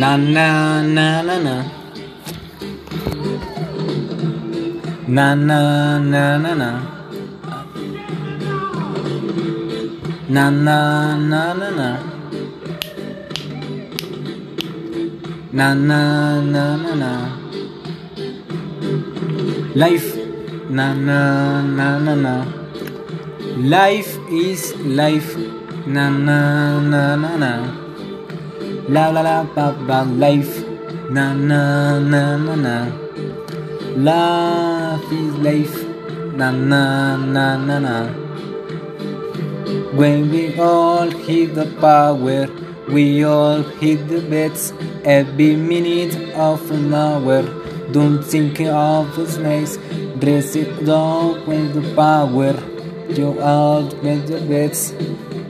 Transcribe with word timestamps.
Na 0.00 0.16
na 0.16 0.80
na 0.96 1.06
na 1.28 1.36
na. 1.46 1.56
Na 5.16 5.26
na 5.48 5.60
na 6.12 6.24
na 6.44 6.52
na. 6.60 6.70
Na 10.34 10.44
na 10.66 10.78
na 11.30 11.42
na 11.60 11.68
na. 11.78 11.88
Na 15.58 15.68
na 15.88 16.00
na 16.54 16.64
na 16.84 16.92
na. 17.02 17.12
Life. 19.82 20.10
Na 20.76 20.86
na 20.94 21.20
na 21.78 21.88
na 22.06 22.14
na. 22.24 22.34
Life 23.74 24.12
is 24.32 24.62
life. 25.00 25.36
Na 25.86 26.04
na 26.08 26.38
na 26.92 27.02
na 27.22 27.30
na. 27.44 27.52
La 28.94 29.08
la 29.14 29.22
la 29.22 29.36
ba 29.54 29.66
ba 29.86 29.98
life. 30.02 30.54
Na 31.14 31.32
na 31.32 32.00
na 32.12 32.22
na 32.46 32.54
na. 32.66 32.76
Life 34.08 35.12
is 35.12 35.34
life. 35.46 35.76
Na 36.38 36.50
na 36.50 36.82
na 37.34 37.44
na 37.68 37.76
na. 37.86 37.96
When 39.94 40.30
we 40.32 40.58
all 40.58 41.08
hit 41.26 41.54
the 41.54 41.66
power, 41.80 42.48
we 42.88 43.24
all 43.24 43.62
hit 43.78 44.08
the 44.08 44.22
beds 44.32 44.72
every 45.04 45.54
minute 45.54 46.16
of 46.34 46.68
an 46.72 46.92
hour. 46.92 47.42
Don't 47.92 48.22
think 48.24 48.58
of 48.60 49.14
the 49.14 49.26
snakes, 49.26 49.78
dress 50.18 50.56
it 50.56 50.84
down 50.84 51.46
with 51.46 51.74
the 51.78 51.94
power. 51.94 52.54
You 53.10 53.42
out 53.42 53.90
with 54.04 54.30
beds, 54.48 54.92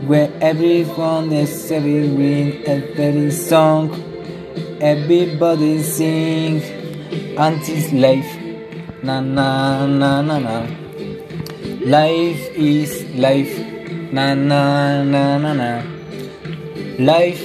where 0.08 0.32
everyone 0.40 1.30
is 1.30 1.70
every 1.70 2.08
ring, 2.08 2.64
and 2.66 2.82
every 2.98 3.30
song, 3.30 3.92
everybody 4.80 5.82
sing. 5.82 6.62
Auntie's 7.36 7.92
life, 7.92 8.32
na 9.02 9.20
na 9.20 9.84
na 9.86 10.22
na 10.22 10.38
na. 10.38 10.56
Life 11.84 12.48
is 12.56 13.04
life, 13.16 13.52
na 14.10 14.32
na 14.32 15.04
na 15.04 15.36
na 15.36 15.52
na. 15.52 15.70
Life 16.98 17.44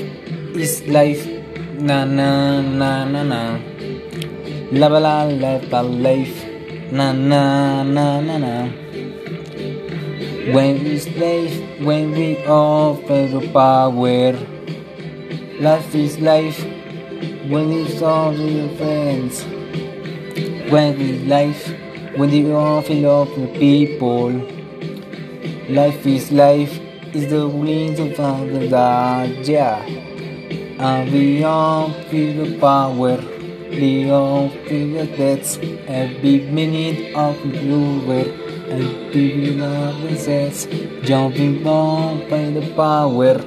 is 0.56 0.82
life, 0.88 1.28
na 1.76 2.06
na 2.06 2.62
na 2.62 3.04
na 3.04 3.22
na. 3.24 3.60
La 4.72 4.88
la 4.88 5.00
la 5.00 5.28
la 5.28 5.82
life, 5.82 6.48
na 6.92 7.12
na 7.12 7.84
na 7.84 8.22
na 8.22 8.38
na. 8.38 8.56
When 10.54 10.84
we 10.84 11.00
slave, 11.00 11.84
when 11.84 12.12
we 12.12 12.38
offer 12.46 13.26
the 13.26 13.50
power, 13.52 14.34
life 15.60 15.96
is 15.96 16.20
life. 16.20 16.64
When 17.50 17.72
it's 17.72 18.00
all 18.04 18.32
your 18.32 18.70
friends, 18.78 19.44
when 20.70 21.00
we 21.00 21.18
life, 21.26 21.66
when 22.16 22.30
all 22.52 22.84
feel 22.84 23.10
of 23.24 23.30
the 23.36 23.48
people. 23.58 24.34
Life 25.68 26.06
is 26.06 26.32
life, 26.32 26.80
is 27.16 27.28
the 27.32 27.48
wings 27.48 28.00
of 28.00 28.16
the 28.16 28.70
yeah. 29.50 29.82
And 30.78 31.12
we 31.12 31.44
all 31.44 31.90
feel 32.12 32.46
the 32.46 32.60
power, 32.60 33.18
we 33.72 34.12
all 34.12 34.50
feel 34.70 34.94
the 34.94 35.08
deaths, 35.18 35.58
every 35.88 36.42
minute 36.42 37.16
of 37.16 37.36
the 37.42 38.06
world, 38.06 38.45
minute 38.68 39.62
of 39.62 40.18
sets, 40.18 40.66
jumping 41.04 41.66
on 41.68 42.28
by 42.30 42.50
the 42.50 42.74
power, 42.76 43.38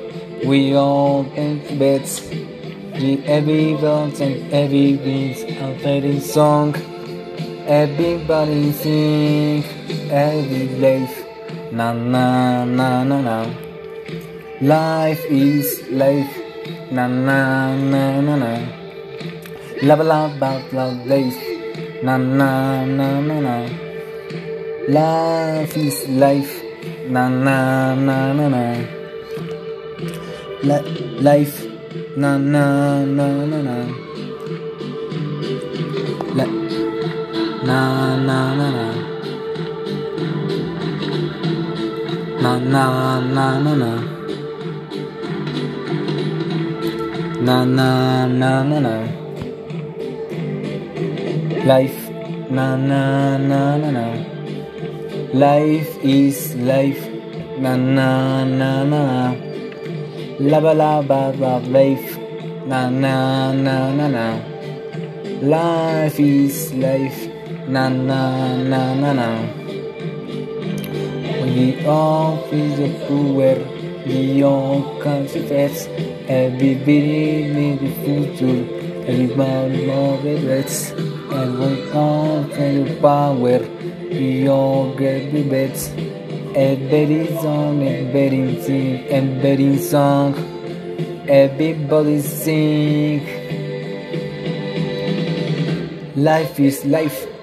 we 0.47 0.75
all 0.77 1.25
take 1.35 1.79
bets, 1.79 2.21
the 2.29 3.23
every 3.27 3.75
dance 3.77 4.21
and 4.21 4.53
every 4.53 4.97
beat, 4.97 5.39
and 5.59 5.83
every 5.83 6.21
song, 6.21 6.75
everybody 7.67 8.73
sing, 8.73 9.65
every 10.11 10.69
life. 10.79 11.25
Na 11.73 11.93
na 11.93 12.65
na 12.65 13.05
na 13.05 13.21
na. 13.21 13.47
Life 14.61 15.25
is 15.29 15.85
life. 15.91 16.33
Na 16.91 17.07
na 17.07 17.77
na 17.77 18.21
na 18.21 18.37
na. 18.37 18.53
Love 19.83 20.01
love 20.01 20.41
love 20.41 20.73
love 20.73 21.07
life. 21.07 21.37
Na 22.03 22.17
na 22.17 22.85
na 22.87 23.21
na 23.21 23.37
na. 23.41 23.88
Life 24.89 25.77
is 25.77 26.09
life. 26.09 26.65
Na 27.13 27.29
na 27.29 27.93
na 27.95 28.33
na 28.33 28.47
na. 28.49 28.63
Li- 30.65 30.87
life. 31.21 31.69
Na 32.17 32.39
na 32.39 32.65
na 33.05 33.27
na 33.51 33.59
na. 33.69 33.77
Li- 36.39 36.55
na 37.69 37.81
na 38.29 38.39
na 38.59 38.67
na. 38.77 38.87
Na 42.43 42.53
na 42.73 42.85
na 43.37 43.47
na 43.65 43.73
na. 43.83 43.93
Na 47.47 47.57
na 47.77 47.89
na 48.41 48.51
na 48.71 48.79
na. 48.87 48.95
Life. 51.71 52.01
Na 52.57 52.67
na 52.89 53.37
na 53.37 53.61
na 53.77 53.91
na. 53.93 54.38
Life 55.35 55.99
is 56.03 56.57
life. 56.57 57.05
Na 57.61 57.77
na 57.77 58.45
na 58.45 58.85
na. 58.85 59.35
Laba 60.41 60.73
laba 60.73 61.37
love 61.39 61.69
life. 61.69 62.17
Na 62.67 62.89
na 62.89 63.53
na 63.53 63.93
na 63.93 64.09
na. 64.09 64.27
Life 65.45 66.19
is 66.19 66.73
life. 66.75 67.29
Na 67.69 67.89
na 67.91 68.57
na 68.57 68.95
na 68.95 69.13
na. 69.13 69.29
When 71.39 71.53
we 71.53 71.85
all 71.85 72.39
feel 72.49 72.77
the 72.77 72.89
power, 73.05 73.61
we 74.07 74.43
all 74.43 74.81
confess. 75.01 75.89
Everybody 76.29 77.53
need 77.53 77.81
the 77.81 77.93
future, 78.05 78.61
everybody 79.09 79.87
love 79.87 80.25
regrets. 80.25 80.93
And 81.31 81.59
we 81.61 81.91
all 81.93 82.45
feel 82.45 82.85
the 82.85 83.01
power, 83.01 83.61
we 84.11 84.49
all 84.49 84.95
get 84.97 85.31
the 85.31 85.43
bets. 85.49 85.89
Everybody 86.55 87.27
song, 87.37 87.83
everybody 87.87 88.61
sing, 88.63 89.07
everybody 89.09 89.79
song, 89.79 90.35
everybody 91.29 92.21
sing. 92.21 93.21
Life 96.17 96.59
is 96.59 96.85
life. 96.87 97.38